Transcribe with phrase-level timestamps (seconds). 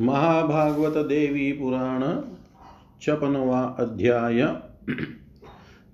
[0.00, 2.22] महाभागवत देवी पुराण
[3.02, 4.42] छपनवा अध्याय।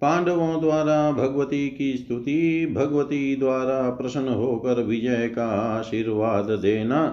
[0.03, 7.07] पांडवों द्वारा भगवती की स्तुति, भगवती द्वारा प्रसन्न होकर विजय का आशीर्वाद देना,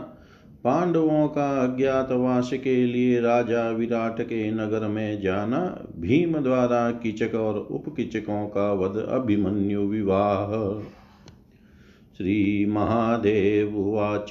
[0.64, 7.58] पांडवों का अज्ञातवास के लिए राजा विराट के नगर में जाना, भीम द्वारा किचक और
[7.58, 10.80] उपकिचकों का वध अभिमन्यु विवाह।
[12.18, 14.30] श्री महादेव उवाच।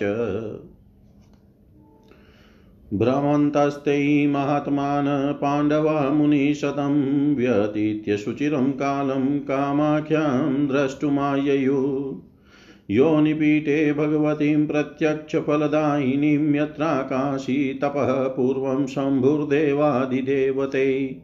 [2.94, 12.14] भ्रमन्तस्ते महात्मान् पाण्डवा मुनिशतं व्यतीत्य शुचिरं कालं कामाख्यां द्रष्टुमाययु।
[12.90, 21.16] योनिपीठे भगवतीं प्रत्यक्षफलदायिनीं यत्राकाशी तपः पूर्वं शम्भुर्देवादिदेवते।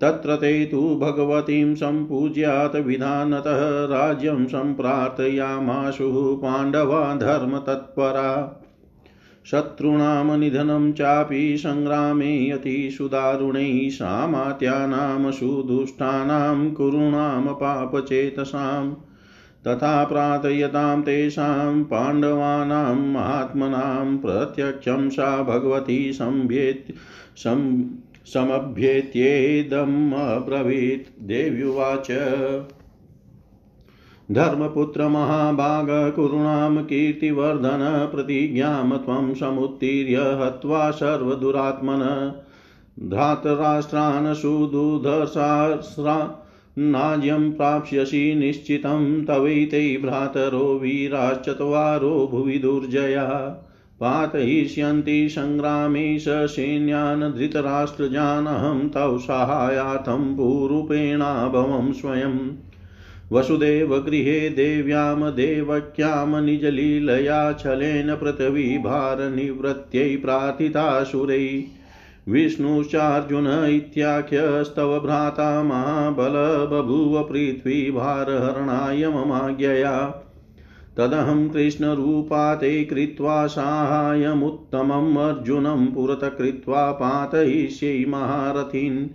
[0.00, 8.64] तत्र ते तु भगवतीं सम्पूज्यात् विधानतः राज्यं सम्प्रार्थयामाशु पाण्डवा धर्मतत्परा।
[9.50, 18.94] शत्रूणां निधनं चापि सङ्ग्रामे अतिषु दारुणैः सामात्यानां सुदुष्टानां कुरूणां पापचेतसाम्
[19.66, 26.92] तथा प्रार्थयतां तेषां पाण्डवानां महात्मनां प्रत्यक्षं सा भगवती सम्भ्येत्
[27.38, 27.84] सम्
[28.26, 32.10] समभ्येत्येदम् अब्रवीत् देव्युवाच।
[34.32, 42.32] धर्मपुत्र महाभाग कुरुणां कीर्तिवर्धन प्रतिज्ञां त्वं समुत्तीर्य, हत्वा सर्वदुरात्मन।
[43.00, 46.46] धातराष्ट्रान् सुदुधर्षास्रा
[46.78, 53.56] नाज्यं प्राप्स्यसि निश्चितं, तवैते भ्रातरो वीराश्चत्वारो भुवि दुर्जया।
[54.00, 62.50] पातयिष्यन्ति सङ्ग्रामे सैन्यान् धृतराष्ट्रजानहं तौ साहायार्थं पूरूपेणाभवं स्वयम्।
[63.32, 71.64] वसुदेवगृहे देव्यां देवक्यां निजलीलया छलेन पृथिवीभारनिवृत्त्यै प्रार्थितासुरै
[72.28, 80.24] विष्णुश्चार्जुन इत्याख्यस्तव भ्राता महाबल बभूव पृथ्वीभारहरणाय ममाज्ञया
[80.96, 89.06] तदहं कृष्णरूपा ते कृत्वा साहाय्यमुत्तमम् अर्जुनं पुरतः कृत्वा पातयिष्यै महारथीन्।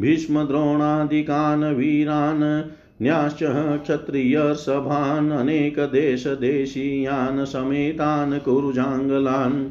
[0.00, 2.62] भीष्मद्रोणादिकान् वीरान्
[3.04, 3.38] न्याश्च
[3.82, 9.70] क्षत्रियसभान् अनेकदेशदेशीयान् समेतान् कुरुजाङ्गलान्।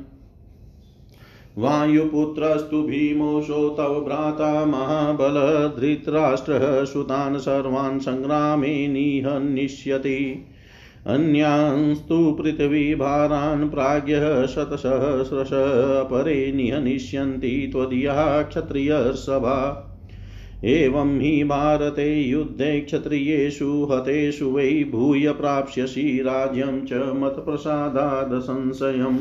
[1.58, 10.46] वायुपुत्रस्तु भीमोऽशो तव भ्राता महाबल धृतराष्ट्रः सुतान् सर्वान् सङ्ग्रामे निहनिष्यति
[11.08, 15.50] अन्यांस्तु पृथिवीभारान् प्राज्ञः शतसहस्रश
[16.04, 19.90] अपरे निहनिष्यन्ति त्वदीया क्षत्रियसभा।
[20.66, 29.18] एवं हि भारते युद्धे क्षत्रियेषु हतेषु वै भूय प्राप्स्यसि राज्यं च मत्प्रसादाद् संशयम्।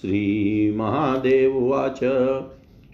[0.00, 2.00] श्रीमहादेव उवाच।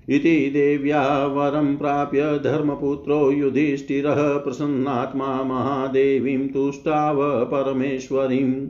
[0.08, 8.68] इति देव्या वरं प्राप्य धर्मपुत्रो युधिष्ठिरः प्रसन्नात्मा महादेवीं तुष्टाव परमेश्वरीं।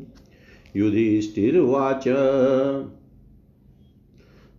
[0.76, 2.08] युधिष्ठिरुवाच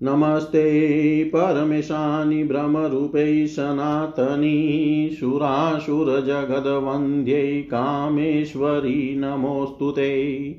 [0.05, 10.55] नमस्ते परमेशानि ब्रह्मरूपै सनातनी सुरासुरजगद्वन्द्यै कामेश्वरी नमोऽस्तु ते।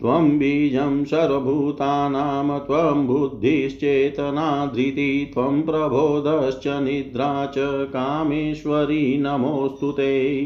[0.00, 7.54] त्वं बीजं सर्वभूतानां, त्वं बुद्धिश्चेतना धृति, त्वं प्रबोधश्च निद्रा च
[7.88, 10.42] कामेश्वरी नमोऽस्तु ते।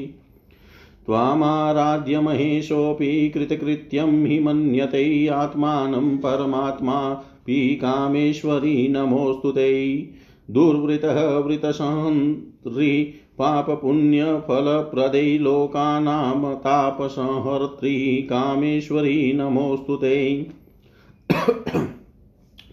[1.06, 10.08] त्वामाराध्य महेशोऽपि कृतकृत्यं हि मन्यते आत्मानं परमात्मा पि कामेश्वरी नमोऽस्तु ते।
[10.50, 20.50] दुर्वृतः वृतसहन्त्री पापपुण्यफलप्रदै लोकानां तापसंहर्त्री कामेश्वरी नमोऽस्तु ते।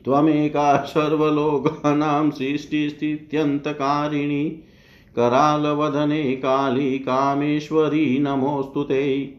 [0.04, 4.64] त्वमेका सर्वलोकानां सृष्टिस्थित्यन्तकारिणी
[5.16, 9.34] करालवदने काली कामेश्वरी नमोऽस्तु ते।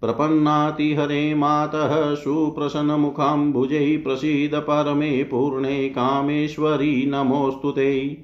[0.00, 8.16] प्रपन्नातिहरे मातः सुप्रसन्नमुखाम्बुजै प्रसीद परमे पूर्णे कामेश्वरी, नमोऽस्तु ते।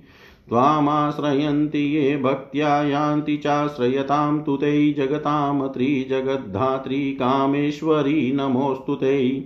[0.48, 9.44] त्वामाश्रयन्ति ये भक्त्या यान्ति चाश्रयतां तु ते। जगतां त्रिजगद्धात्री कामेश्वरी, नमोऽस्तु ते।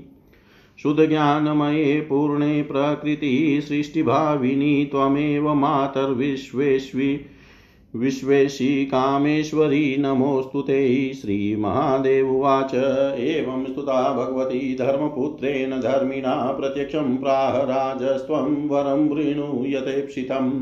[0.83, 7.21] शुद्धज्ञानमये पूर्णे प्रकृतिसृष्टिभाविनी त्वमेव मातर्विश्वेष्वि।
[7.97, 12.75] विश्वेशी कामेश्वरी नमोऽस्तु ते। श्रीमहादेव उवाच।
[13.19, 20.53] एवं स्तुता भगवती धर्मपुत्रेण धर्मिणा प्रत्यक्षं प्राह राजस्त्वं वरं वृणुयतेप्सितम्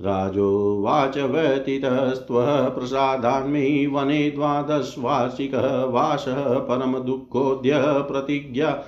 [0.00, 8.84] राजोवाच व्यतीतस्त्वः प्रसादान्मे वने द्वादशवार्षिकः वासः परमदुःखोऽद्य प्रतिज्ञा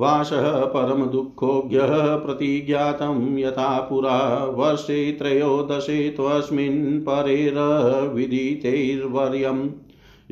[0.00, 9.68] वासः परमदुःखोऽज्ञः प्रतिज्ञातं यथा पुरा वर्षे त्रयोदशे त्वस्मिन् परेरविदितैर्वर्यम्।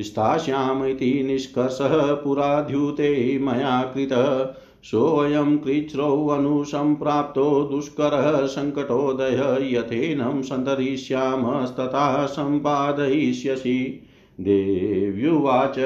[0.01, 14.09] स्थास्यामिति निष्कर्षः पुराद्युते मया कृतः। सोऽयं कृच्छ्रोऽनुसम्प्राप्तो दुष्करः सङ्कटोदय यथेनं सन्तरिष्यामस्तथा सम्पादयिष्यसि।
[14.41, 15.79] देव्युवाच।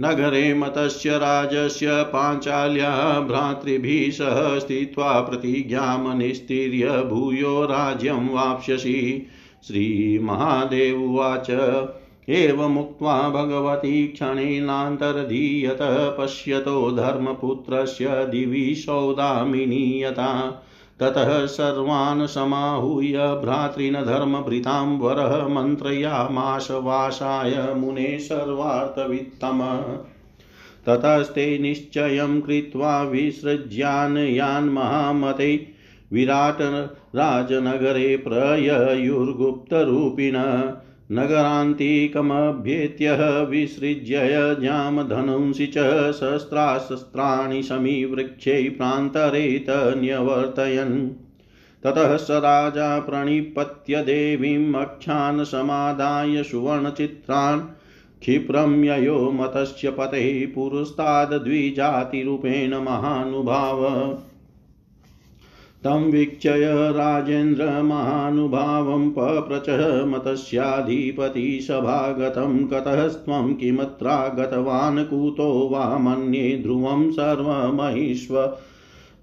[0.00, 9.26] नगरे मतस्य राजस्य पाञ्चाल्या भ्रातृभिः सह स्थित्वा प्रतिज्ञां निस्तीर्य भूयो राज्यं वाप्स्यसि।
[9.66, 11.50] श्रीमहादेव उवाच।
[12.28, 15.78] एवमुक्त्वा भगवती क्षणेनान्तर्धीयत
[16.20, 20.62] पश्यतो धर्मपुत्रस्य दिवि सौदामिनीयता।
[21.00, 26.68] ततः सर्वान् समाहूय भ्रातॄन् धर्मभृतां वरः मन्त्रयामाश
[27.74, 29.82] मुने सर्वार्थवित्तम।
[30.86, 35.66] ततस्ते निश्चयं कृत्वा विसृज्यान् यान् महामते
[36.12, 40.34] विराट राजनगरे प्रययुर्गुप्तरूपिण।
[41.12, 43.18] नगरान्तिकमभ्येत्य
[43.50, 51.08] विसृज्य जामधनुंसि च शस्त्राशस्त्राणि समीवृक्षै प्रान्तरे तन्यवर्तयन्
[51.84, 57.60] ततः स राजा प्रणिपत्य देवीम् अक्षान् समादाय सुवर्णचित्रान्।
[58.20, 64.18] क्षिप्रं ययो मतस्य पतेः पुरस्ताद्विजातिरूपेण महानुभाव।
[65.84, 78.52] तं वीक्षय राजेन्द्रमहानुभावं पप्रच मतस्याधिपतिसभागतं कतस्त्वं किमत्रा गतवान् कुतो वा मन्ये ध्रुवं सर्वमहीश्व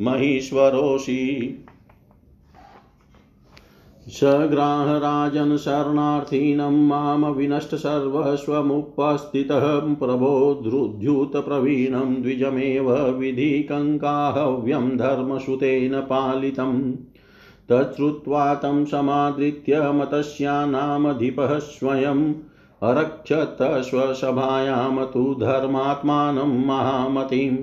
[0.01, 1.57] महीश्वरोऽसि।
[4.11, 16.93] सग्राहराजन् शरणार्थीनं माँ विनष्ट सर्वस्वमुपस्थितः प्रभो द्रुद्युतप्रवीणं द्विजमेव विधिकङ्काहव्यं धर्मसुतेन पालितम्।
[17.69, 22.33] तच्छ्रुत्वा तं समादृत्य मतस्यानामधिपः स्वयम्
[22.83, 27.57] अरक्षत स्वसभायां तु धर्मात्मानं महामतिम्।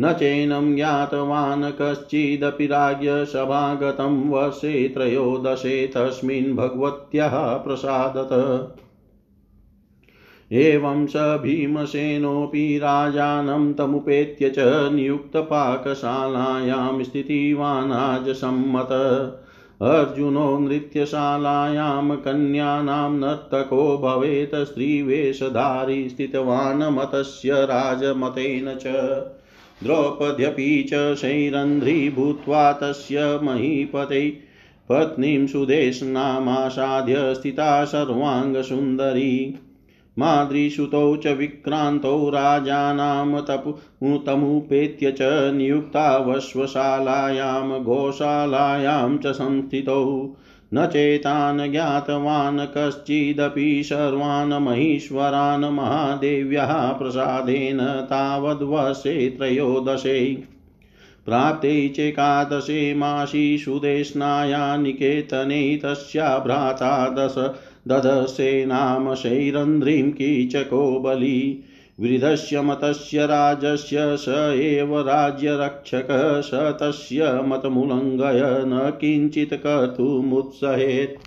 [0.00, 8.74] न चैनं ज्ञातवान् कश्चिदपि राज्यसभागतं वर्षे त्रयोदशे तस्मिन् भगवत्याः प्रसादत।
[10.52, 18.88] एवं स भीमसेनोऽपि राजानं तमुपेत्य च नियुक्तपाकशालायां स्थितिवानाजसम्मत
[19.82, 28.86] अर्जुनो नृत्यशालायां कन्यानां नर्तको भवेत्, स्त्रीवेषधारी स्थितवान् मतस्य राजमतेन च।
[29.82, 34.30] द्रौपद्यपि च शैरन्ध्री भूत्वा तस्य महीपते।
[34.88, 39.54] पत्नीं सुदेशनामासाध्य स्थिता सर्वाङ्गसुन्दरी।
[40.18, 50.36] माद्रीसुतौ च विक्रान्तौ राजानां तपु तमुपेत्य च नियुक्तावश्वशालायां गोशालायां च संस्थितौ।
[50.74, 60.42] न चेतान् ज्ञातवान् कश्चिदपि सर्वान् महीश्वरान् महादेव्याः प्रसादेन तावद्वर्षे त्रयोदशे।
[61.26, 67.34] प्राप्ते चेकादशे मासि सुदेशनाया निकेतने तस्या भ्राता दश
[67.88, 71.64] ददशे नाम शैरन्ध्रीं कीचको बली।
[72.00, 81.20] वृद्धस्य मतस्य राजस्य स एव राज्यरक्षकः, स तस्य मतमुल्लङ्घय न किञ्चित् कर्तुमुत्सहेत्।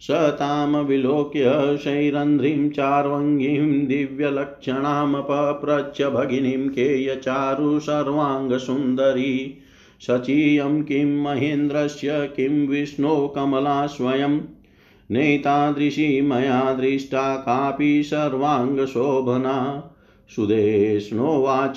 [0.00, 9.54] स तां विलोक्य शैरन्ध्रीं चार्वङ्गीं दिव्यलक्षणामपप्रच्छ भगिनीं केयचारु सर्वाङ्गसुन्दरी।
[10.00, 14.53] शचीयं किं महेन्द्रस्य, किं विष्णो कमला स्वयं
[15.10, 19.90] नैतादृशी मया दृष्टा कापि सर्वाङ्गशोभना।
[20.36, 21.76] सुदेष्णोवाच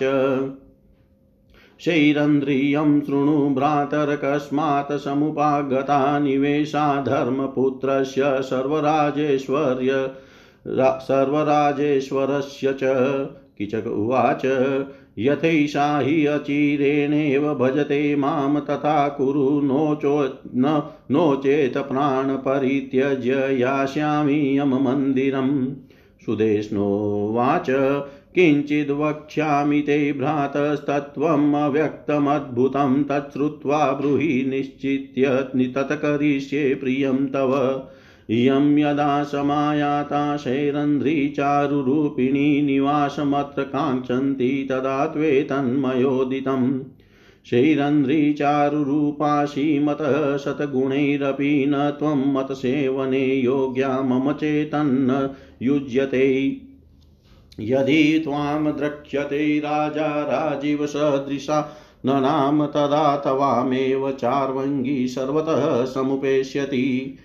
[1.79, 10.12] शैरन्द्रियं शृणु भ्रातरकस्मात् समुपागता निवेशा धर्मपुत्रस्य सर्वराजेश्वर्य
[11.00, 12.79] सर्वराजेश्वरस्य च।
[13.57, 14.46] किचक उवाच।
[15.19, 20.24] यथैषा हि अचिरेणेव भजते माँ तथा कुरु नोचो
[20.55, 25.67] न, नो चेत् प्राणपरित्यज्य यास्यामि यममन्दिरम्
[26.25, 27.65] सुदेष्णोवाच
[28.36, 35.25] किञ्चिद् वक्ष्यामि ते भ्रातस्तत्त्वम् अव्यक्तमद्भुतं तच्छ्रुत्वा ब्रूहि निश्चित्य
[35.75, 37.83] तत्करिष्ये प्रियं तव।
[38.29, 46.79] इयं यदा समायाता शैरन्ध्रीचारुरूपिणी निवासमत्र काङ्क्षन्ति तदा त्वे तन्मयोदितम्।
[47.46, 55.29] शैरन्ध्रीचारुरूपाशीमतः शतगुणैरपि न त्वं मतसेवने योग्या मम चेतन्न
[55.62, 56.57] युज्यते।
[57.60, 67.17] यदि त्वां द्रक्ष्यते राजा राजीवसदृशा न नाम तदा तवामेव चार्वङ्गी सर्वतः समुपेष्यति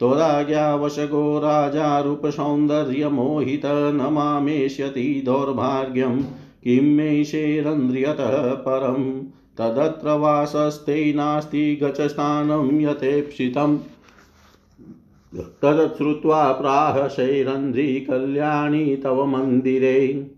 [0.00, 6.22] त्वदाज्ञावशगो राजा रूपसौन्दर्यमोहित न मामेष्यति दौर्भाग्यं।
[6.64, 9.22] किं मे शेरन्द्रियतः परम्
[9.58, 13.78] तदत्र वासस्ते नास्ति गचस्थानं यथेप्सितम्।
[15.34, 20.30] तदश्रुत्वा प्राह शैरन्ध्री कल्याणी तव मन्दिरे।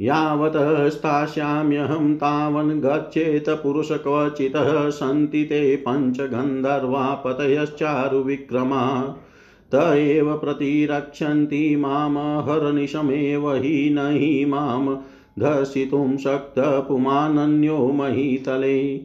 [0.00, 9.14] यावतः स्थास्याम्यहं तावन् गच्छेत पुरुष क्वचितः सन्ति ते पञ्चगन्धर्वा पतयश्चारुविक्रमा
[9.74, 15.04] त एव प्रतिरक्षन्ति मामहर्निशमेव हि न हि माँ
[15.38, 18.98] धर्षितुं शक्तपुमानन्यो महीतले।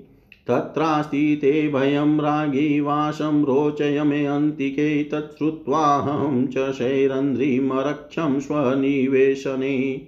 [0.47, 10.01] तत्रास्ति ते भयं रागी वासं रोचय मे अन्तिके तच्छ्रुत्वाहं च शैरन्ध्रीमरक्षं स्वनिवेशने।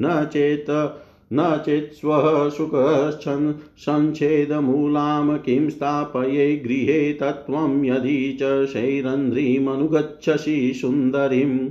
[0.00, 11.70] न चेत् न चेत् स्वः सुखश्चन् सञ्छेदमूलां किं स्थापये गृहे तत्त्वं यदि च शैरन्ध्रीमनुगच्छसि सुन्दरीं।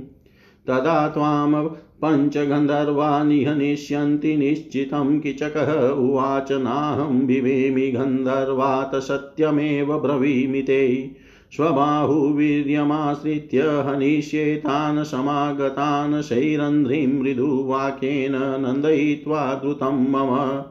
[0.66, 1.68] तदा त्वां
[2.04, 11.10] पञ्चगन्धर्वा निहनिष्यन्ति निश्चितं किचकः उवाच, नाहं विवेमि गन्धर्वात् सत्यमेव ब्रवीमि ते।
[11.52, 20.62] स्वबाहुवीर्यमाश्रित्य हनिष्येतान् समागतान् शैरन्ध्रीं मृदुवाक्येन नन्दयित्वा द्रुतं मम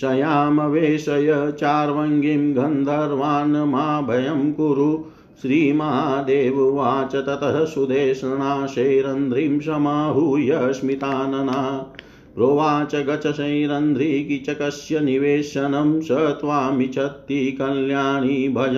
[0.00, 5.04] शयामवेशय चार्वङ्गीं गन्धर्वान् मा भयं कुरु
[5.42, 11.86] श्रीमहादेववाच ततः सुदेशना शैरन्ध्रीं समाहूय स्मितानना
[12.34, 18.76] प्रोवाच गच शैरन्ध्रीकीचकस्य निवेशनं स त्वामिच्छत्ति कल्याणी भज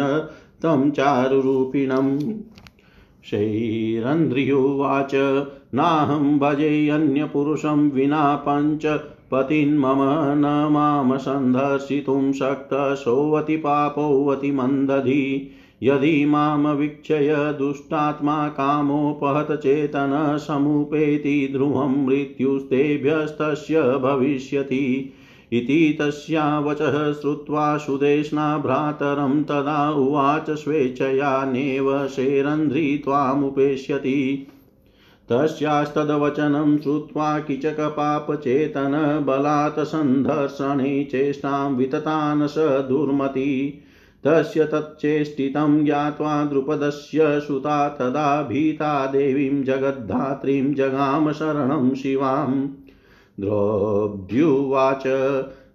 [0.63, 2.19] तं चारुरूपिणम्।
[3.25, 5.11] शैरन्ध्र्युवाच
[5.75, 8.87] नाहं भजेऽन्यपुरुषं विना पञ्च
[9.31, 9.99] पतिन्मम
[10.39, 15.51] न माँ सन्दर्शितुं शक्तसोऽवति पापोऽवति मन्दधी
[15.83, 25.13] यदि माँ वीक्षय दुष्टात्मा कामोपहत चेतन समुपेति ध्रुवं मृत्युस्तेभ्यस्तस्य भविष्यति
[25.53, 34.47] इति तस्या वचः श्रुत्वा सुदेशना भ्रातरं तदा उवाच स्वेच्छया नेव शेरन्ध्री त्वामुपेष्यति।
[35.33, 43.83] तस्यास्तद्वचनं श्रुत्वा किचकपापचेतन बलात् सन्धर्षणे चेष्टां विततान् स दुर्मति।
[44.27, 52.69] तस्य तच्चेष्टितं ज्ञात्वा द्रुपदस्य सुता तदा भीता देवीं जगद्धात्रीं जगाम शरणं शिवाम्।
[53.41, 55.03] द्रौभ्युवाच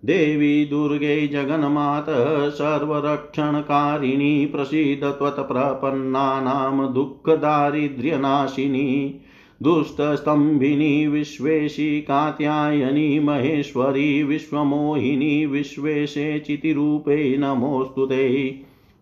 [0.05, 9.21] देवी दुर्गे जगन्मातः सर्वरक्षणकारिणी प्रसीद त्वत्प्रपन्नानां दुःखदारिद्र्यनाशिनी।
[9.61, 18.55] दुष्टस्तम्भिनी विश्वेशी कात्यायनी महेश्वरी विश्वमोहिनी विश्वेशे चितिरूपे नमोऽस्तु ते।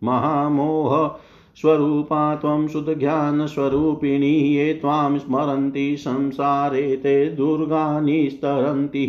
[0.04, 1.20] महामोह
[1.56, 9.08] स्वरूपा त्वं शुद्धज्ञानस्वरूपिणी ये त्वां स्मरन्ति संसारे ते दुर्गानि स्तरन्ति।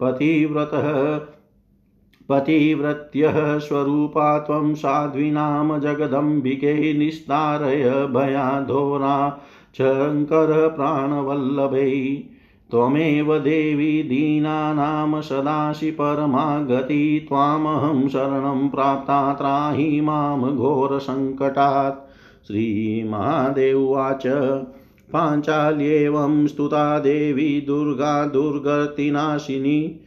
[0.00, 1.20] पतिव्रतः
[2.28, 9.44] पतिव्रत्यः स्वरूपा त्वं साध्वीनां जगदम्बिके निस्तारय भयाधोरा
[9.76, 12.22] शङ्कर प्राणवल्लभै
[12.70, 22.08] त्वमेव देवी दीनानां सदाशि परमा गति त्वामहं शरणं प्राप्ता त्राहि माँ घोरसङ्कटात्
[22.46, 24.26] श्रीमहादेवाच
[25.12, 30.00] पाञ्चाल्येवं स्तुता देवी दुर्गा दुर्गतिनाशिनी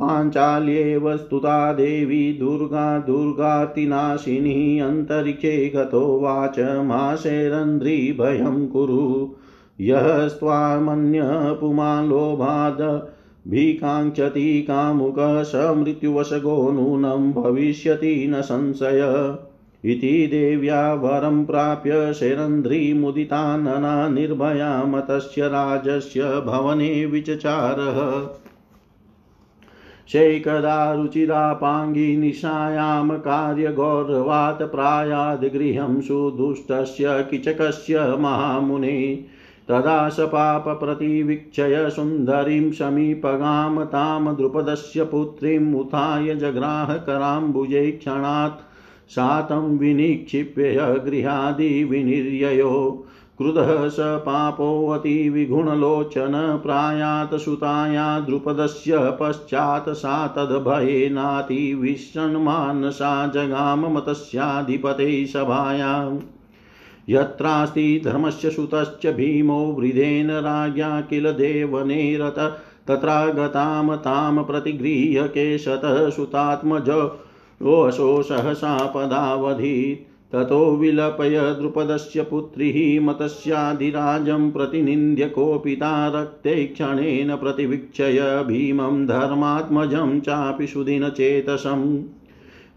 [0.00, 9.28] पाञ्चाल्येव स्तुता देवी दुर्गा दुर्गातिनाशिनी अन्तरिक्षे गतो वाच माशेरन्ध्री भयं कुरु।
[9.80, 11.62] यः स्वामन्यपुमालोभाद्
[13.50, 19.36] भिकाङ्क्षति कामुकः स मृत्युवशगो नूनं भविष्यति न संशय।
[19.84, 28.30] इति देव्या वरं प्राप्य शैरन्ध्रीमुदितानना निर्भया मतस्य राजस्य भवने विचचारः।
[30.12, 39.24] शैकदा रुचिरापाङ्गी निशायां कार्यगौरवात् प्रायाद् गृहं सुदुष्टस्य किचकस्य महामुने।
[39.68, 48.60] तदा स पापप्रतिवीक्षय सुन्दरीं समीपगां तां द्रुपदस्य पुत्रीम् उत्थाय जग्राह कराम्बुजे क्षणात्
[49.10, 50.72] सातं विनिक्षिप्य
[51.06, 53.04] गृहादिविनिर्ययो
[53.42, 66.18] क्रुधः स पापोऽतिविगुणलोचन प्रायात सुताया द्रुपदस्य पश्चात् सा तद्भयेनातिविषण्मानसा जगाममतस्याधिपते सभायाम्
[67.08, 80.11] यत्रास्ति धर्मस्य सुतश्च भीमो वृधेन राज्ञा किल देवनेरत तत्रागतां तां प्रतिगृह्य केशतः सुतात्मजोऽशो सहसा पदावधीत्।
[80.32, 92.04] ततो विलपय द्रुपदस्य पुत्रीः मतस्याधिराजं प्रतिनिन्द्य कोपिता रक्ते क्षणेन प्रतिवीक्षय भीमं धर्मात्मजं चापि सुदिनचेतसं।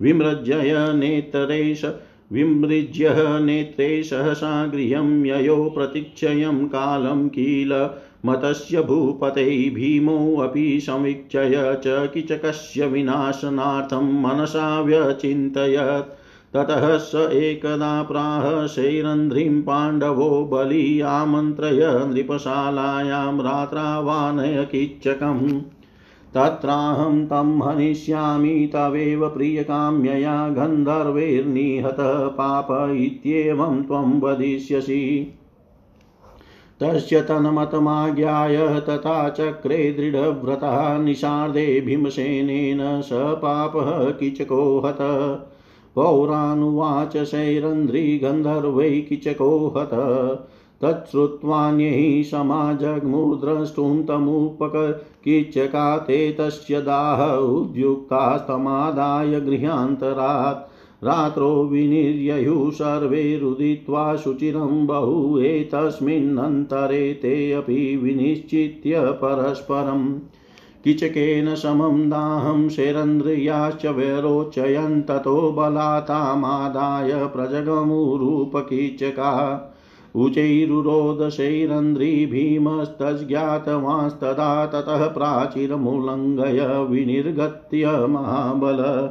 [0.01, 0.55] विमृज्य
[0.93, 1.85] नेतरेश
[2.31, 3.09] विमृज्य
[3.39, 7.89] नेत्रे सहसा गृहं ययो प्रतीक्षयं कालं किल।
[8.25, 16.24] मतस्य भूपते भीमोऽपि समीक्षय च किचकस्य विनाशनार्थं मनसा व्यचिन्तयत्।
[16.55, 25.61] ततः स एकदा प्राह शैरन्ध्रीं पाण्डवो बलि आमन्त्रय नृपशालायां रात्रावानय किच्चकम्
[26.35, 35.33] तत्राहं तं हनिष्यामि, तवेव प्रियकाम्यया गन्धर्वैर्निहतः पाप इत्येवं त्वं वदिष्यसि।
[36.83, 44.81] तस्य तन्मतमाज्ञाय तथा चक्रे दृढव्रतः निषार्दे भीमसेनेन स पापः किचको
[45.95, 49.89] पौरानुवाच शैरन्ध्री गन्धर्वै किचको हत
[50.81, 67.13] तच्छ्रुत्वान्यैः समाजग्मुद्रष्टुं तमुपकीचका ते तस्य दाह उद्युक्तास्तमादाय गृहान्तरात्। रात्रौ विनिर्ययुः सर्वे रुदित्वा शुचिरं बहु एतस्मिन्नन्तरे
[67.13, 70.19] ते अपि विनिश्चित्य परस्परम्
[70.85, 79.61] किचकेन समं दाहं शैरन्द्रियाश्च व्यरोचयन् ततो बलातामादाय प्रजगमुरूपकीचका
[80.15, 89.09] उचैरुरोदशैरन्ध्री भीमस्तज्ज्ञातवांस्तदा ततः प्राचीरमुल्लङ्घय विनिर्गत्य महाबल।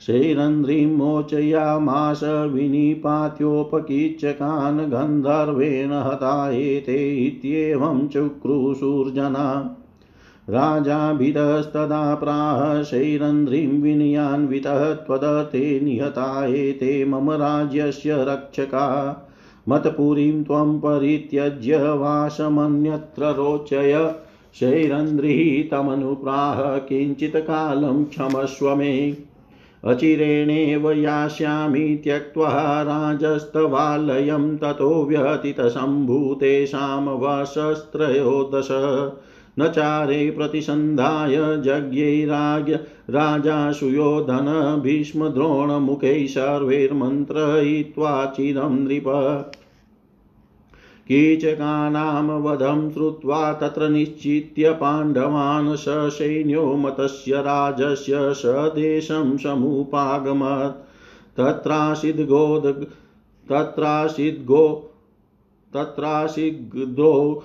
[0.00, 9.76] शैरन्ध्रीं मोचयामास विनिपात्योपकीचकान् गन्धर्वेण हता एते इत्येवं चुक्रुशूर्जना
[10.50, 19.16] राजाभिधस्तदा प्राह शैरन्ध्रीं विनयान्वितः त्वदते निहता एते मम राज्यस्य रक्षका।
[19.68, 24.14] मत्पुरीं त्वं परित्यज्य वासमन्यत्र रोचय।
[24.54, 29.16] शैरन्ध्रीः तमनुप्राह किञ्चित् कालं क्षमस्व मे।
[29.84, 38.68] अचिरेणेव यास्यामि त्यक्त्वा राजस्तवालयं ततो व्यतीतशम्भूतेषां वशस्त्रयोदश
[39.58, 42.78] न चारे प्रतिसन्धाय जज्ञैराज्ञ
[43.10, 49.04] राजा सुयोधन, भीष्मद्रोणमुखैः सर्वैर्मन्त्रयित्वा चिरं नृप।
[51.08, 60.88] कीचकानां वधं श्रुत्वा तत्र निश्चित्य पाण्डवान् ससैन्यो मतस्य राजस्य सदेशं समुपागमत्।
[61.36, 62.86] तत्रासीद्गोद
[63.48, 64.90] तत्रासीद्गो
[65.74, 67.44] तत्रासीद्गो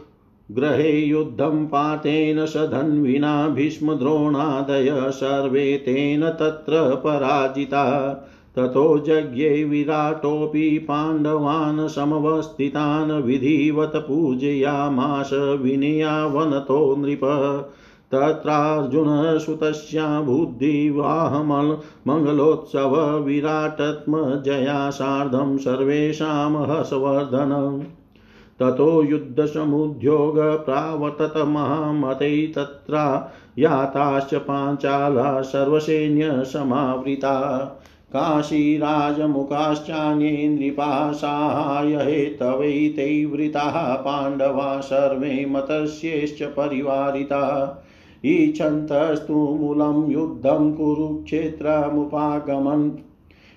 [0.51, 8.13] ग्रहे युद्धं पातेन स धन्विना भीष्मद्रोणादय सर्वे तेन तत्र पराजिता।
[8.55, 17.19] ततो यज्ञे विराटोऽपि पाण्डवान् समवस्थितान् विधिवत पूजयामास विनयावनतो नृप।
[18.11, 27.98] तत्रार्जुनसुतस्या बुद्धिवाहमङ्गलोत्सव विराटत्मजया सार्धं सर्वेषां हर्षवर्धनम्।
[28.59, 30.39] ततो युद्धसमुद्योग
[31.47, 37.57] महामते तत्रा याताश्च पाञ्चाला सर्वसैन्यसमावृता
[38.09, 47.75] काशीराजमुखाश्चान्ये नृपा साहाय्यहेतवैते वृताः पाण्डवा सर्वे मतस्यैश्च परिवारिता।
[48.25, 53.08] ईच्छन्तस्तु मूलं युद्धं कुरुक्षेत्रमुपागमन्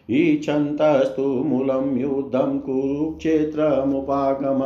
[0.08, 4.58] ईच्छन्तस्तु मूलं युद्धं कुरुक्षेत्रमुपागम।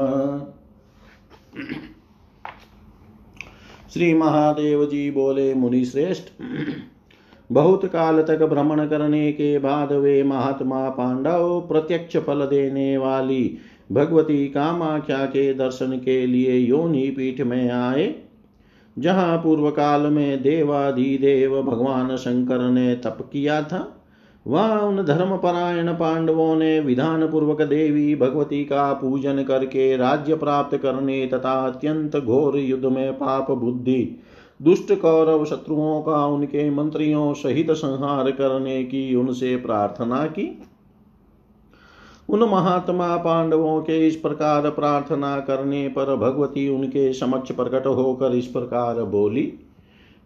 [3.92, 6.42] श्री महादेव जी बोले मुनि श्रेष्ठ
[7.50, 13.58] बहुत काल तक भ्रमण करने के बाद वे महात्मा पांडव प्रत्यक्ष फल देने वाली
[13.92, 18.14] भगवती कामाख्या के दर्शन के लिए योनि पीठ में आए,
[18.96, 23.95] जहाँ पूर्व काल में देवाधिदेव भगवान शंकर ने तप किया था।
[24.46, 30.76] वह उन धर्म परायण पांडवों ने विधान पूर्वक देवी भगवती का पूजन करके राज्य प्राप्त
[30.76, 34.20] करने तथा अत्यंत घोर युद्ध में पाप बुद्धि,
[34.62, 40.62] दुष्ट कौरव शत्रुओं का उनके मंत्रियों सहित संहार करने की उनसे प्रार्थना की।
[42.28, 48.46] उन महात्मा पांडवों के इस प्रकार प्रार्थना करने पर भगवती उनके समक्ष प्रकट होकर इस
[48.46, 49.52] प्रकार बोली,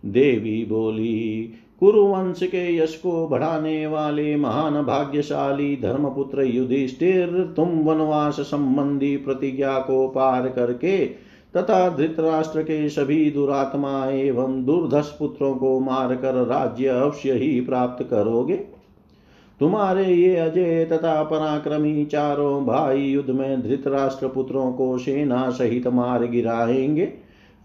[0.04, 9.16] देवी बोली कुरुवंश के यश को बढ़ाने वाले महान भाग्यशाली धर्मपुत्र युधिष्ठिर तुम वनवास संबंधी
[9.16, 11.06] प्रतिज्ञा को पार करके
[11.56, 18.56] तथा धृतराष्ट्र के सभी दुरात्मा एवं दुर्धस पुत्रों को मारकर राज्य अवश्य ही प्राप्त करोगे।
[19.60, 26.26] तुम्हारे ये अजय तथा पराक्रमी चारों भाई युद्ध में धृतराष्ट्र पुत्रों को सेना सहित मार
[26.26, 27.12] गिराएँगे।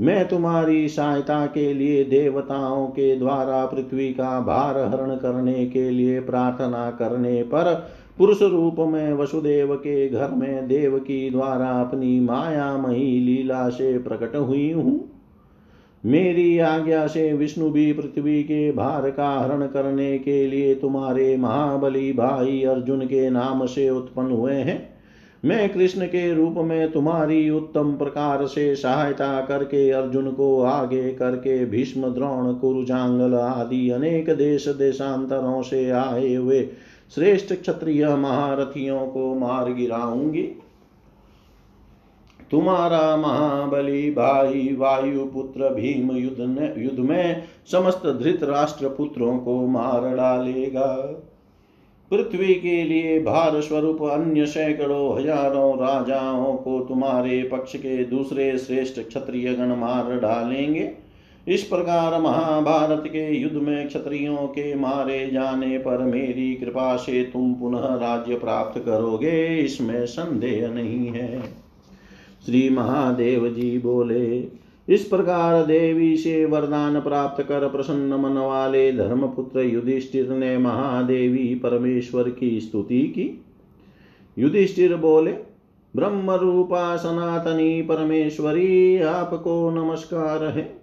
[0.02, 6.20] मैं तुम्हारी सहायता के लिए देवताओं के द्वारा पृथ्वी का भार हरण करने के लिए
[6.20, 13.20] प्रार्थना करने पर पुरुष रूप में वसुदेव के घर में देव की द्वारा अपनी मायामयी
[13.20, 15.12] लीला से प्रकट हुई हूँ।
[16.06, 22.14] मेरी आज्ञा से विष्णु भी पृथ्वी के भार का हरण करने के लिए तुम्हारे महाबली
[22.14, 24.95] भाई अर्जुन के नाम से उत्पन्न हुए हैं।
[25.46, 31.66] मैं कृष्ण के रूप में तुम्हारी उत्तम प्रकार से सहायता करके अर्जुन को आगे करके
[31.66, 36.70] भीष्म, द्रोण, कुरुजांगल आदि अनेक देश देशांतरों से आए हुए
[37.16, 40.44] श्रेष्ठ क्षत्रिय महारथियों को मार गिराऊँगी।
[42.52, 50.16] तुम्हारा महाबली भाई वायु पुत्र भीम युद्ध युद्ध में समस्त धृत राष्ट्र पुत्रों को मार
[50.16, 51.22] डालेगा।
[52.12, 59.00] पृथ्वी के लिए भार स्वरूप अन्य सैकड़ों, हज़ारों राजाओं को तुम्हारे पक्ष के दूसरे श्रेष्ठ
[59.00, 60.92] क्षत्रिय गण मार डालेंगे।
[61.48, 67.54] इस प्रकार महाभारत के युद्ध में क्षत्रियों के मारे जाने पर मेरी कृपा से तुम
[67.54, 71.42] पुनः राज्य प्राप्त करोगे, इसमें संदेह नहीं है।
[72.46, 74.40] श्री महादेव जी बोले
[74.90, 82.30] इस प्रकार देवी से वरदान प्राप्त कर प्रसन्न मन वाले धर्मपुत्र युधिष्ठिर ने महादेवी परमेश्वर
[82.30, 83.44] की स्तुति की।
[84.38, 85.32] युधिष्ठिर बोले
[85.96, 90.82] ब्रह्म रूपा सनातनी परमेश्वरी, आपको नमस्कार है।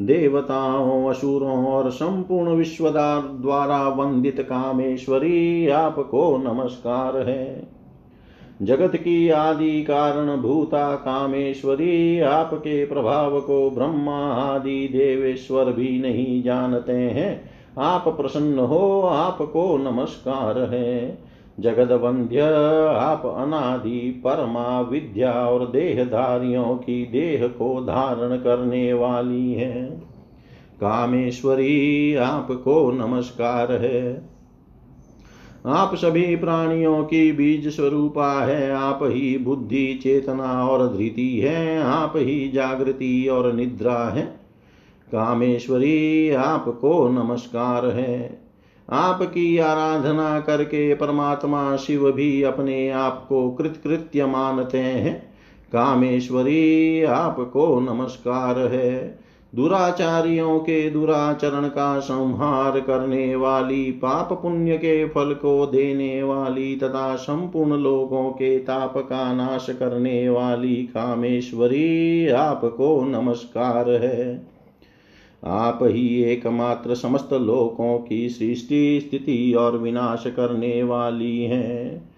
[0.00, 7.77] देवताओं, असुरों और संपूर्ण विश्वदार द्वारा वंदित कामेश्वरी, आपको नमस्कार है।
[8.62, 16.92] जगत की आदि कारण भूता कामेश्वरी, आपके प्रभाव को ब्रह्मा आदि देवेश्वर भी नहीं जानते
[16.92, 21.18] हैं। आप प्रसन्न हो, आपको नमस्कार है।
[21.60, 22.40] जगत वंद्य
[22.96, 29.84] आप अनादि, परमा विद्या और देहधारियों की देह को धारण करने वाली है।
[30.80, 34.37] कामेश्वरी, आपको नमस्कार है।
[35.66, 42.12] आप सभी प्राणियों की बीज स्वरूपा है, आप ही बुद्धि, चेतना और धृति है, आप
[42.16, 44.40] ही जागृति और निद्रा है।
[45.12, 48.40] कामेश्वरी, आपको नमस्कार है।
[48.90, 55.32] आपकी आराधना करके परमात्मा शिव भी अपने आप को कृतकृत्य मानते हैं।
[55.72, 65.34] कामेश्वरी, आपको नमस्कार है। दुराचारियों के दुराचरण का संहार करने वाली, पाप पुण्य के फल
[65.34, 73.90] को देने वाली तथा संपूर्ण लोगों के ताप का नाश करने वाली कामेश्वरी आपको नमस्कार
[73.90, 74.46] है।
[75.44, 82.10] आप ही एकमात्र समस्त लोकों की सृष्टि, स्थिति और विनाश करने वाली हैं।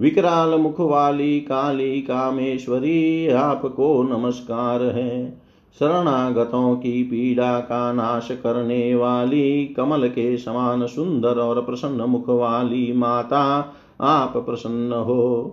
[0.00, 5.43] विकराल मुख वाली काली कामेश्वरी आपको नमस्कार है।
[5.80, 12.92] शरणागतों की पीड़ा का नाश करने वाली कमल के समान सुंदर और प्रसन्न मुख वाली
[12.92, 15.44] माता आप प्रसन्न हो।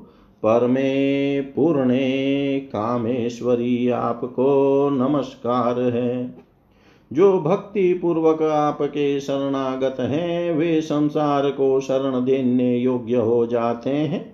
[0.43, 6.37] परमे पूर्णे कामेश्वरी आपको नमस्कार है।
[7.13, 14.30] जो भक्ति पूर्वक आपके शरणागत हैं, वे संसार को शरण देने योग्य हो जाते हैं।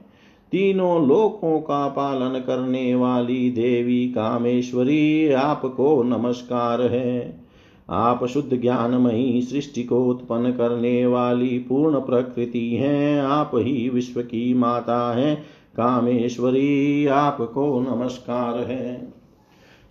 [0.51, 7.41] तीनों लोकों का पालन करने वाली देवी कामेश्वरी आपको नमस्कार है।
[7.89, 14.53] आप शुद्ध ज्ञानमयी सृष्टि को उत्पन्न करने वाली पूर्ण प्रकृति हैं। आप ही विश्व की
[14.53, 15.43] माता हैं।
[15.77, 19.13] कामेश्वरी आपको नमस्कार है।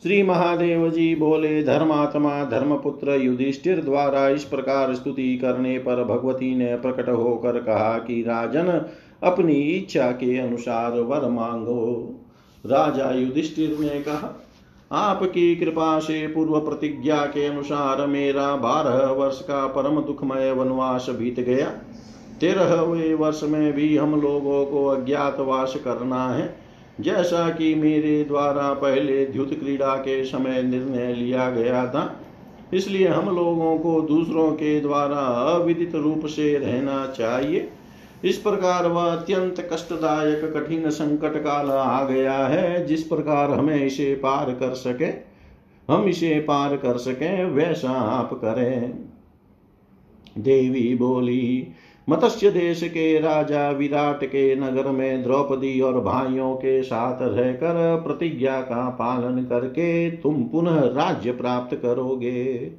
[0.02, 6.76] श्री महादेव जी बोले, धर्मात्मा, धर्मपुत्र, युधिष्ठिर द्वारा इस प्रकार स्तुति करने पर भगवती ने
[6.76, 8.86] प्रकट होकर कहा कि राजन
[9.22, 11.84] अपनी इच्छा के अनुसार वर मांगो।
[12.64, 14.32] राजा युधिष्ठिर ने कहा,
[14.92, 21.40] आपकी कृपा से पूर्व प्रतिज्ञा के अनुसार मेरा बारह वर्ष का परम दुखमय वनवास बीत
[21.40, 21.68] गया।
[22.40, 26.54] तेरहवें वर्ष में भी हम लोगों को अज्ञातवास करना है।
[27.00, 32.20] जैसा कि मेरे द्वारा पहले द्युत क्रीड़ा के समय निर्णय लिया गया था,
[32.74, 35.20] इसलिए हम लोगों को दूसरों के द्वारा
[35.54, 37.68] अविदित रूप से रहना चाहिए।
[38.24, 44.14] इस प्रकार वह अत्यंत कष्टदायक, कठिन संकट काल आ गया है। जिस प्रकार हमें इसे
[44.14, 45.36] पार कर सके,
[45.92, 48.98] हम इसे पार कर सके, वैसा आप करें।
[50.38, 51.68] देवी बोली,
[52.08, 58.60] मत्स्य देश के राजा विराट के नगर में द्रौपदी और भाइयों के साथ रहकर प्रतिज्ञा
[58.60, 62.70] का पालन करके तुम पुनः राज्य प्राप्त करोगे।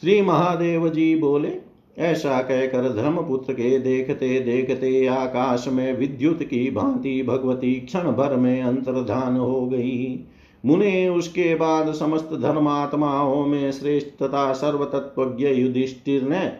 [0.00, 7.22] श्री महादेव जी बोले ऐसा कहकर धर्मपुत्र के देखते देखते आकाश में विद्युत की भांति
[7.22, 10.24] भगवती क्षण भर में अंतर्धान हो गई।
[10.64, 16.52] मुने उसके बाद समस्त धर्मात्माओं में श्रेष्ठ तथा सर्वतत्वज्ञ युधिष्ठिर ने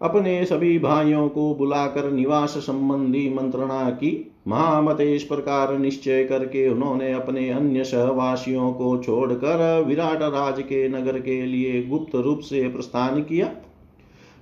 [0.00, 7.12] अपने सभी भाइयों को बुलाकर निवास संबंधी मंत्रणा की। महामते इस प्रकार निश्चय करके उन्होंने
[7.12, 13.22] अपने अन्य सहवासियों को छोड़कर विराट राज के नगर के लिए गुप्त रूप से प्रस्थान
[13.22, 13.50] किया।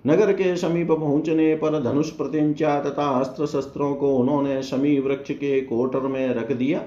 [0.06, 5.60] नगर के समीप पहुँचने पर धनुष प्रत्यंचा तथा अस्त्र शस्त्रों को उन्होंने समी वृक्ष के
[5.60, 6.82] कोटर में रख दिया।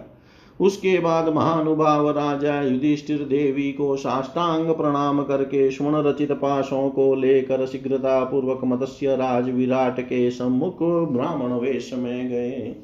[0.60, 7.66] उसके बाद महानुभाव राजा युधिष्ठिर देवी को साष्टांग प्रणाम करके स्वर्ण रचित पाशों को लेकर
[7.66, 10.78] शीघ्रता पूर्वक मत्स्य राज विराट के सम्मुख
[11.12, 12.76] ब्राह्मण वेश में गए।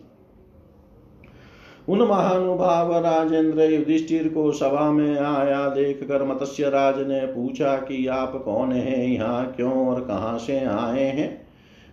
[1.90, 8.08] उन महानुभाव राजेंद्र युधिष्ठिर को सभा में आया देख कर मत्स्य राज ने पूछा कि
[8.08, 11.48] आप कौन हैं, यहाँ क्यों और कहाँ से आए हैं?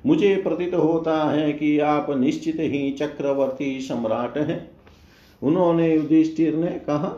[0.07, 4.71] मुझे प्रतीत होता है कि आप निश्चित ही चक्रवर्ती सम्राट हैं।
[5.43, 7.17] उन्होंने युधिष्ठिर ने कहा,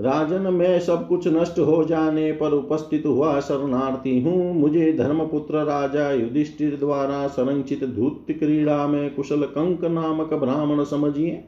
[0.00, 6.10] राजन, मैं सब कुछ नष्ट हो जाने पर उपस्थित हुआ शरणार्थी हूँ। मुझे धर्मपुत्र राजा
[6.12, 11.44] युधिष्ठिर द्वारा संरक्षित धूत क्रीड़ा में कुशल कंक नामक ब्राह्मण समझिए।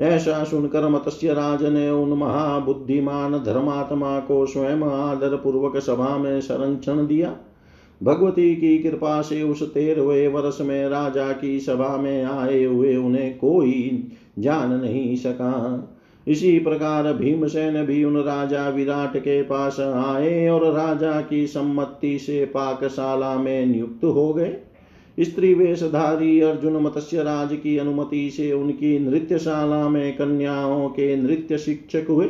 [0.00, 7.06] ऐसा सुनकर मत्स्य राज ने उन महाबुद्धिमान धर्मात्मा को स्वयं आदर पूर्वक सभा में संरक्षण
[7.06, 7.36] दिया।
[8.02, 13.38] भगवती की कृपा से उस तेरहवें वर्ष में राजा की सभा में आए हुए उन्हें
[13.38, 15.88] कोई जान नहीं सका।
[16.28, 22.44] इसी प्रकार भीमसेन भी उन राजा विराट के पास आए और राजा की सम्मति से
[22.44, 24.56] पाकशाला में नियुक्त हो गए।
[25.20, 32.06] स्त्री वेशधारी अर्जुन मत्स्य राज की अनुमति से उनकी नृत्यशाला में कन्याओं के नृत्य शिक्षक
[32.10, 32.26] हुए।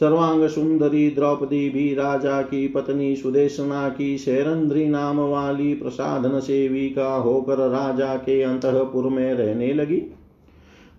[0.00, 7.58] सर्वांग सुंदरी द्रौपदी भी राजा की पत्नी सुदेशना की शैरंद्री नाम वाली प्रसाधन सेविका होकर
[7.58, 10.02] राजा के अंतपुर में रहने लगी।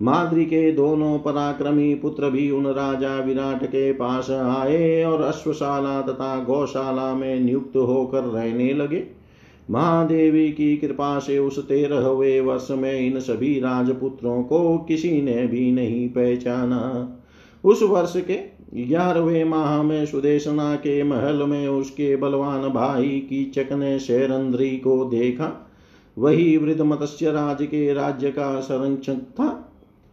[0.01, 6.43] माद्री के दोनों पराक्रमी पुत्र भी उन राजा विराट के पास आए और अश्वशाला तथा
[6.43, 9.16] गौशाला में नियुक्त होकर रहने लगे।
[9.71, 15.71] महादेवी की कृपा से उस तेरहवें वर्ष में इन सभी राजपुत्रों को किसी ने भी
[15.71, 17.13] नहीं पहचाना।
[17.63, 23.99] उस वर्ष के ग्यारहवें माह में सुदेशना के महल में उसके बलवान भाई की ने
[23.99, 25.69] शैरंद्री को देखा।
[26.17, 29.63] वही वृद्ध मत्स्य राज के राज्य का संरक्षक था।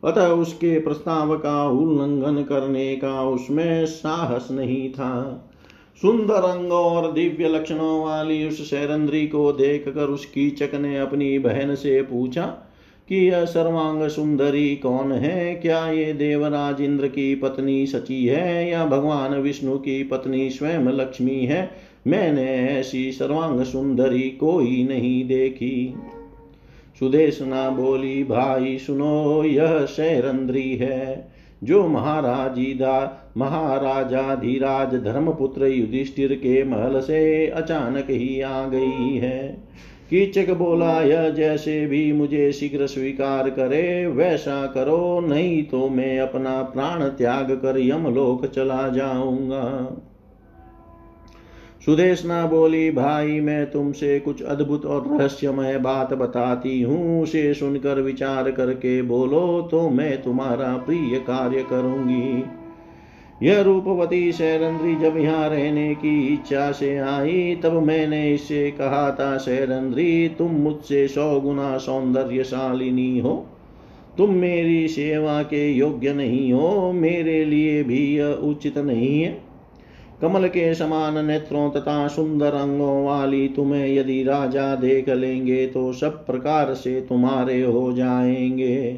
[0.04, 5.44] अतः उसके प्रस्ताव का उल्लंघन करने का उसमें साहस नहीं था।
[6.02, 11.74] सुंदर अंग और दिव्य लक्षणों वाली उस शैरंद्री को देखकर उसकी चक ने अपनी बहन
[11.74, 12.42] से पूछा
[13.08, 15.54] कि, यह सर्वांग सुंदरी कौन है?
[15.54, 21.44] क्या ये देवराज इंद्र की पत्नी सची है या भगवान विष्णु की पत्नी स्वयं लक्ष्मी
[21.44, 21.70] है?
[22.06, 25.94] मैंने ऐसी सर्वांग सुंदरी कोई नहीं देखी।
[26.98, 31.33] सुदेशना बोली, भाई सुनो, यह शैरंद्री है।
[31.64, 39.64] जो महाराजीदा, महाराजाधिराज, धर्मपुत्र युधिष्ठिर के महल से अचानक ही आ गई है।
[40.10, 46.62] कीचक बोला, यह जैसे भी मुझे शीघ्र स्वीकार करे, वैसा करो, नहीं तो मैं अपना
[46.62, 49.96] प्राण त्याग कर यमलोक चला जाऊँगा।
[51.86, 58.50] सुदेशना बोली, भाई, मैं तुमसे कुछ अद्भुत और रहस्यमय बात बताती हूँ। उसे सुनकर विचार
[58.50, 62.44] करके बोलो तो मैं तुम्हारा प्रिय कार्य करूँगी।
[63.46, 69.38] यह रूपवती शैरंद्री जब यहाँ रहने की इच्छा से आई, तब मैंने इससे कहा था
[69.38, 73.46] शैरंद्री तुम मुझसे सौ गुना सौंदर्यशालिनी हो।
[74.18, 79.43] तुम मेरी सेवा के योग्य नहीं हो। मेरे लिए भी यह उचित नहीं है।
[80.24, 86.26] कमल के समान नेत्रों तथा सुंदर अंगों वाली तुम्हें यदि राजा देख लेंगे तो सब
[86.26, 88.92] प्रकार से तुम्हारे हो जाएँगे।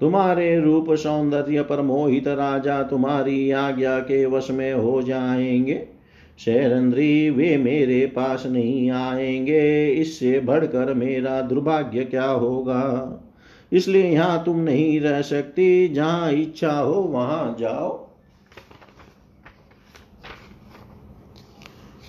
[0.00, 5.88] तुम्हारे रूप सौंदर्य पर मोहित राजा तुम्हारी आज्ञा के वश में हो जाएँगे।
[6.38, 13.20] शैरंद्री वे मेरे पास नहीं आएँगे, इससे बढ़कर मेरा दुर्भाग्य क्या होगा?
[13.72, 18.03] इसलिए यहाँ तुम नहीं रह सकती, जहाँ इच्छा हो वहाँ जाओ।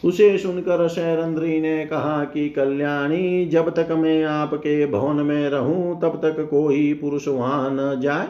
[0.06, 6.10] उसे सुनकर शैरंद्री ने कहा कि, कल्याणी, जब तक मैं आपके भवन में रहूँ, तब
[6.10, 8.28] तक कोई पुरुष वहाँ न जाए।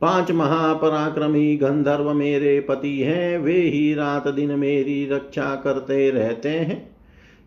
[0.00, 6.96] पाँच महापराक्रमी गंधर्व मेरे पति हैं, वे ही रात दिन मेरी रक्षा करते रहते हैं।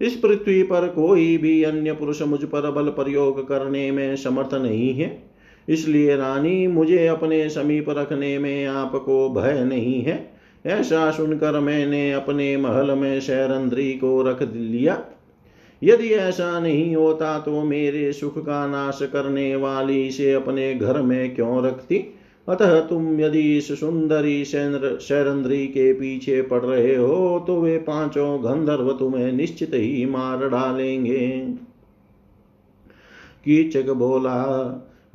[0.01, 4.93] इस पृथ्वी पर कोई भी अन्य पुरुष मुझ पर बल प्रयोग करने में समर्थ नहीं
[4.93, 5.23] है।
[5.69, 10.32] इसलिए रानी, मुझे अपने समीप रखने में आपको भय नहीं है।
[10.65, 15.01] ऐसा सुनकर मैंने अपने महल में शैरंद्री को रख लिया।
[15.81, 21.33] यदि ऐसा नहीं होता तो मेरे सुख का नाश करने वाली से अपने घर में
[21.35, 21.97] क्यों रखती?
[22.47, 28.91] अतः तुम यदि इस सुंदरी शैरंद्री के पीछे पड़ रहे हो तो वे पाँचों गंधर्व
[28.91, 31.27] तुम्हें निश्चित ही मार डालेंगे।
[33.45, 34.39] कीचक बोला,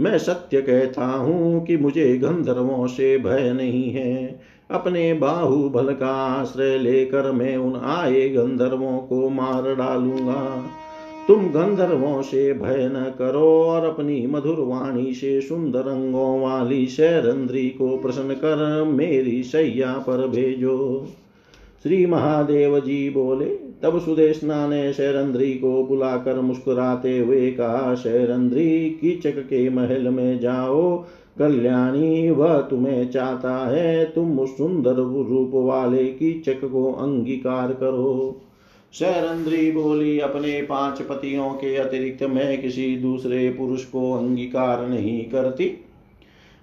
[0.00, 6.78] मैं सत्य कहता हूँ कि मुझे गंधर्वों से भय नहीं है। अपने बाहुबल का आश्रय
[6.78, 10.64] लेकर मैं उन आए गंधर्वों को मार डालूँगा।
[11.28, 17.68] तुम गंधर्वों से भय न करो और अपनी मधुर वाणी से सुंदर अंगों वाली शैरंद्री
[17.68, 21.06] को प्रसन्न कर मेरी सैया पर भेजो।
[21.82, 23.46] श्री महादेव जी बोले,
[23.82, 31.04] तब सुदेशना ने शैरंद्री को बुलाकर मुस्कुराते हुए कहा, शैरंद्री, कीचक के महल में जाओ
[31.38, 38.40] कल्याणी, वह तुम्हें चाहता है, तुम सुंदर रूप वाले की चक को अंगीकार करो।
[38.92, 45.84] शैरंद्री बोली, अपने पाँच पतियों के अतिरिक्त मैं किसी दूसरे पुरुष को अंगीकार नहीं करती।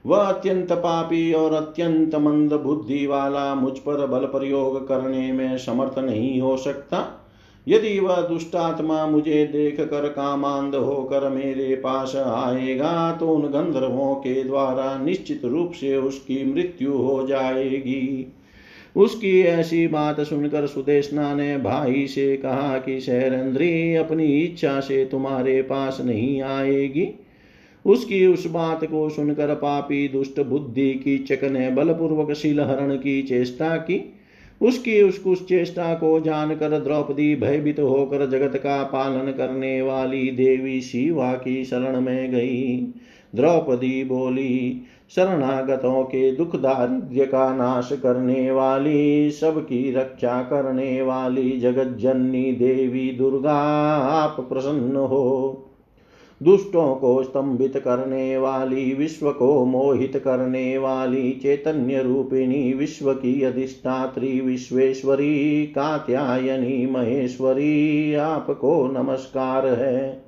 [0.05, 5.99] वह अत्यंत पापी और अत्यंत मंद बुद्धि वाला मुझ पर बल प्रयोग करने में समर्थ
[5.99, 7.24] नहीं हो सकता।
[7.67, 14.43] यदि वह दुष्टात्मा मुझे देख कर कामांध होकर मेरे पास आएगा तो उन गंधर्वों के
[14.43, 18.33] द्वारा निश्चित रूप से उसकी मृत्यु हो जाएगी।
[18.95, 25.61] उसकी ऐसी बात सुनकर सुदेशना ने भाई से कहा कि शहरेंद्री अपनी इच्छा से तुम्हारे
[25.61, 27.07] पास नहीं आएगी।
[27.85, 33.75] उसकी उस बात को सुनकर पापी दुष्ट बुद्धि की चक ने बलपूर्वक शिलहरण की चेष्टा
[33.77, 34.14] की।
[34.61, 40.81] उसकी उस कुछ चेष्टा को जानकर द्रौपदी भयभीत होकर जगत का पालन करने वाली देवी
[40.81, 42.77] शिवा की शरण में गई।
[43.35, 44.81] द्रौपदी बोली,
[45.15, 53.11] शरणागतों के दुख दारिद्र्य का नाश करने वाली, सबकी रक्षा करने वाली जगत जननी देवी
[53.11, 53.59] दुर्गा,
[53.97, 55.61] आप प्रसन्न हो।
[56.43, 64.41] दुष्टों को स्तंभित करने वाली, विश्व को मोहित करने वाली, चैतन्य रूपिणी, विश्व की अधिष्ठात्री,
[64.41, 70.23] विश्वेश्वरी, कात्यायनी, महेश्वरी, आपको नमस्कार है।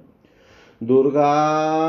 [0.83, 1.33] दुर्गा,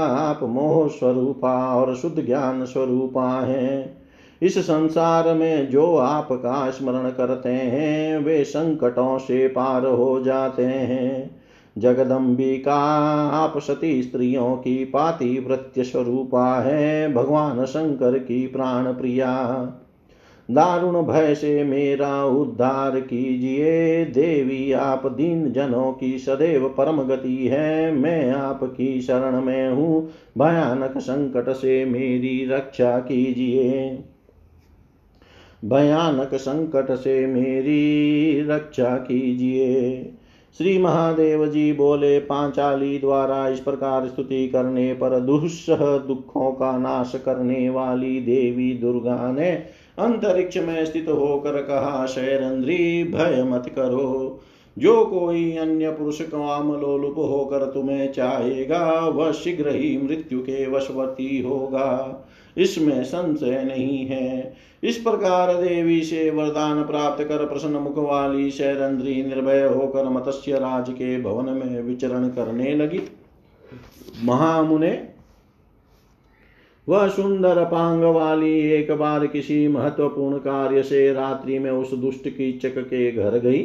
[0.06, 3.96] आप मोह स्वरूपा और शुद्ध ज्ञान स्वरूपा है।
[4.42, 11.37] इस संसार में जो आपका स्मरण करते हैं, वे संकटों से पार हो जाते हैं।
[11.78, 12.76] जगदम्बिका
[13.28, 19.54] आप सती स्त्रियों की पाति वृत्य स्वरूपा है भगवान शंकर की प्राण प्रिया
[20.50, 27.92] दारुण भय से मेरा उद्धार कीजिए, देवी आप दीन जनों की सदैव परम गति है,
[27.92, 33.98] मैं आपकी शरण में हूँ, भयानक संकट से मेरी रक्षा कीजिए।
[35.64, 40.00] भयानक संकट से मेरी रक्षा कीजिए।
[40.56, 47.12] श्री महादेव जी बोले, पांचाली द्वारा इस प्रकार स्तुति करने पर दुस्सह दुखों का नाश
[47.24, 49.50] करने वाली देवी दुर्गा ने
[49.98, 54.40] अंतरिक्ष में स्थित होकर कहा शैरंद्री भय मत करो।
[54.78, 61.42] जो कोई अन्य पुरुष काम लोलुप होकर तुम्हें चाहेगा, वह शीघ्र ही मृत्यु के वशवर्ती
[61.42, 62.24] होगा।
[62.56, 69.22] इसमें संशय नहीं है। इस प्रकार देवी से वरदान प्राप्त कर प्रसन्न मुख वाली शैरंद्री
[69.22, 73.00] निर्भय होकर मत्स्य राज के भवन में विचरण करने लगी।
[74.24, 75.08] महामुने,
[76.88, 82.52] वह सुंदर पांग वाली एक बार किसी महत्वपूर्ण कार्य से रात्रि में उस दुष्ट की
[82.52, 83.62] चक के घर गई,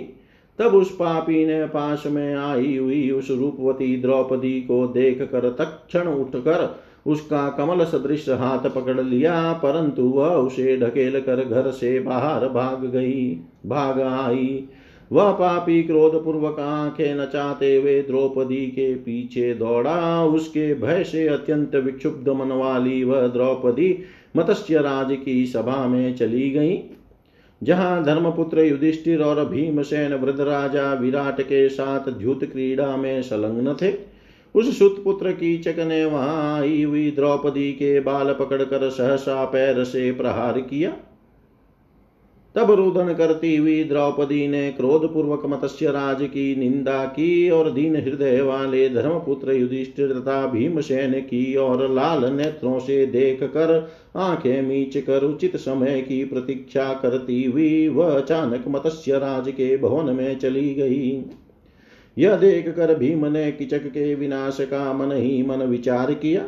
[0.60, 6.08] तब उस पापी ने पास में आई हुई उस रूपवती द्रौपदी को देख कर तक्षण
[6.08, 12.48] उठकर उसका कमल सदृश हाथ पकड़ लिया, परंतु वह उसे ढकेल कर घर से बाहर
[12.50, 13.26] भाग गई।
[13.66, 14.64] भाग आई।
[15.12, 21.76] वह पापी क्रोध पूर्वक आँखें नचाते हुए द्रौपदी के पीछे दौड़ा। उसके भय से अत्यंत
[21.76, 23.98] विक्षुब्ध मन वाली वह द्रौपदी
[24.36, 26.80] मत्स्य राज की सभा में चली गई,
[27.62, 33.92] जहाँ धर्मपुत्र युधिष्ठिर और भीमसेन वृद्ध राजा विराट के साथ द्युत क्रीड़ा में संलग्न थे।
[34.56, 40.12] उस सुतपुत्र की चक ने वहाँ आई हुई द्रौपदी के बाल पकड़कर सहसा पैर से
[40.12, 40.96] प्रहार किया।
[42.56, 47.96] तब रुदन करती हुई द्रौपदी ने क्रोध पूर्वक मत्स्य राज की निंदा की और दीन
[47.96, 53.74] हृदय वाले धर्मपुत्र युधिष्ठिर तथा भीमसेन की और लाल नेत्रों से देख कर
[54.16, 60.16] आँखें मीच कर उचित समय की प्रतीक्षा करती हुई वह अचानक मत्स्य राज के भवन
[60.16, 61.24] में चली गई।
[62.18, 66.44] यह देख कर भीम ने किचक के विनाश का मन ही मन विचार किया।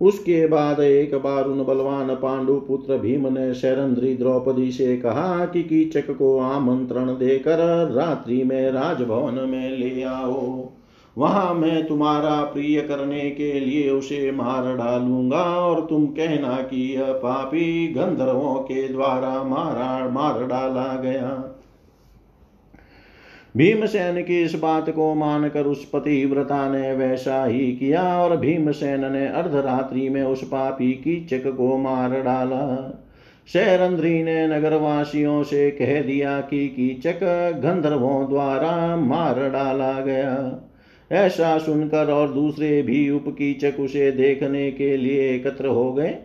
[0.00, 5.62] उसके बाद एक बार उन बलवान पांडु पुत्र भीम ने शैरंद्री द्रौपदी से कहा कि
[5.62, 7.58] कीचक को आमंत्रण देकर
[7.92, 10.72] रात्रि में राजभवन में ले आओ।
[11.18, 17.12] वहाँ मैं तुम्हारा प्रिय करने के लिए उसे मार डालूँगा और तुम कहना कि यह
[17.12, 21.55] पापी गंधर्वों के द्वारा मारा मार डाला गया।
[23.56, 29.26] भीमसेन की इस बात को मानकर उस पतिव्रता ने वैसा ही किया और भीमसेन ने
[29.26, 33.02] अर्धरात्रि में उस पापी की कीचक को मार डाला।
[33.52, 37.20] शैरंद्री ने नगरवासियों से कह दिया कि कीचक
[37.64, 40.62] गंधर्वों द्वारा मार डाला गया।
[41.12, 46.16] ऐसा सुनकर और दूसरे भी उपकीचक उसे देखने के लिए एकत्र हो गए।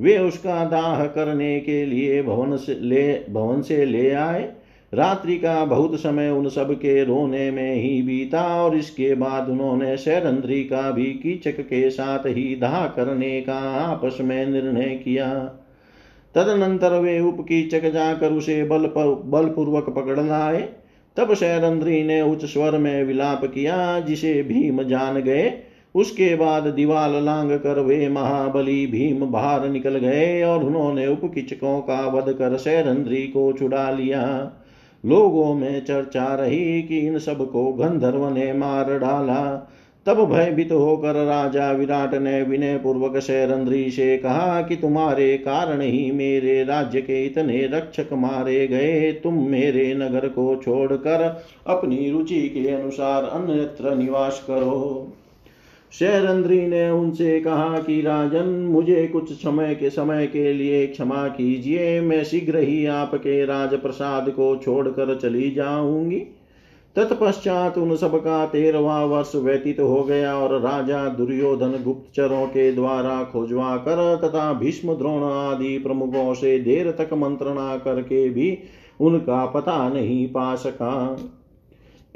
[0.00, 4.52] वे उसका दाह करने के लिए भवन से ले भवन से ले आए।
[4.92, 9.96] रात्रि का बहुत समय उन सब के रोने में ही बीता और इसके बाद उन्होंने
[9.96, 15.28] शैरंद्री का भी कीचक के साथ ही दाह करने का आपस में निर्णय किया।
[16.34, 18.86] तदनंतर वे उपकीचक जाकर उसे बल
[19.26, 20.68] बलपूर्वक पकड़ लाए।
[21.16, 25.52] तब शैरंद्री ने उच्च स्वर में विलाप किया, जिसे भीम जान गए,
[25.94, 32.06] उसके बाद दीवाल लांग कर वे महाबली भीम बाहर निकल गए और उन्होंने उपकिचकों का
[32.08, 34.22] वध कर शैरंद्री को छुड़ा लिया।
[35.06, 39.72] लोगों में चर्चा रही कि इन सबको गंधर्व ने मार डाला।
[40.06, 46.10] तब भयभीत होकर राजा विराट ने विनय पूर्वक शैरंद्री से कहा कि तुम्हारे कारण ही
[46.10, 52.68] मेरे राज्य के इतने रक्षक मारे गए। तुम मेरे नगर को छोड़कर अपनी रुचि के
[52.68, 55.12] अनुसार अन्यत्र निवास करो।
[55.92, 62.00] शैरंद्री ने उनसे कहा कि, राजन, मुझे कुछ समय के समय के लिए क्षमा कीजिए।
[62.00, 66.22] मैं शीघ्र ही आपके राज प्रसाद को छोड़कर चली जाऊँगी।
[66.96, 73.76] तत्पश्चात उन सबका तेरवा वर्ष व्यतीत हो गया और राजा दुर्योधन गुप्तचरों के द्वारा खोजवा
[73.76, 78.58] कर तथा भीष्म द्रोण आदि प्रमुखों से देर तक मंत्रणा करके भी
[79.00, 81.16] उनका पता नहीं पा सका।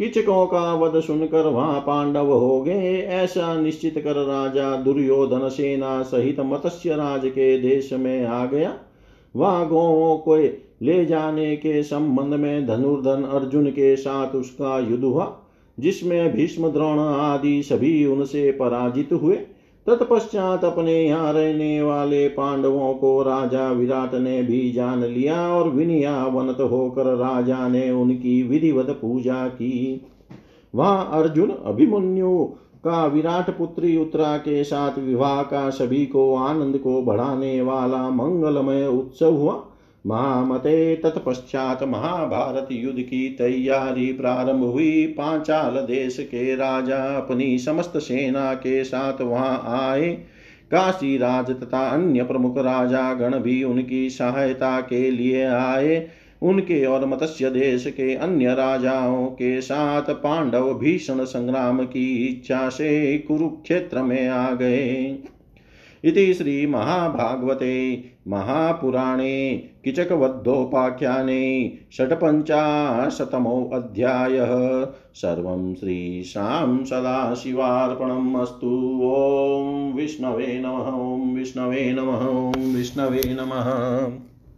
[0.01, 6.40] किचकों का वध सुनकर वहाँ पांडव हो गए। ऐसा निश्चित कर राजा दुर्योधन सेना सहित
[6.40, 8.72] मत्स्य राज के देश में आ गया।
[9.36, 10.36] वहाँ गौों को
[10.82, 15.40] ले जाने के संबंध में धनुर्धन अर्जुन के साथ उसका युद्ध हुआ,
[15.78, 19.38] जिसमें भीष्म, द्रोण आदि सभी उनसे पराजित हुए।
[19.87, 26.61] तत्पश्चात अपने यहाँ रहने वाले पांडवों को राजा विराट ने भी जान लिया और विनियावनत
[26.61, 30.07] होकर राजा ने उनकी विधिवत पूजा की।
[30.74, 32.45] वहाँ, अर्जुन, अभिमन्यु,
[32.85, 38.87] का विराट पुत्री उत्तरा के साथ विवाह का सभी को आनंद को बढ़ाने वाला मंगलमय
[38.87, 39.64] उत्सव हुआ।
[40.07, 48.55] महामते तत्पश्चात महाभारत युद्ध की तैयारी प्रारंभ हुई। पांचाल देश के राजा अपनी समस्त सेना
[48.55, 50.09] के साथ वहाँ आए।
[50.70, 56.09] काशी राज तथा अन्य प्रमुख राजा गण भी उनकी सहायता के लिए आए।
[56.42, 63.18] उनके और मत्स्य देश के अन्य राजाओं के साथ पांडव भीषण संग्राम की इच्छा से
[63.18, 65.18] कुरुक्षेत्र में आ गए।
[66.05, 82.29] इति श्रीमहाभागवते महापुराणे किचकवद्धोपाख्याने षट्पञ्चाशतमोऽध्यायः। सर्वं श्रीशां सदाशिवार्पणम् अस्तु। ॐ विष्णवे नमः, ॐ विष्णवे नमः,
[82.29, 84.30] ॐ विष्णवे नमः।